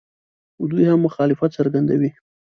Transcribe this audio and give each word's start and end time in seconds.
دوی 0.71 0.85
هم 0.91 0.99
مخالفت 1.07 1.49
څرګندوي. 1.57 2.11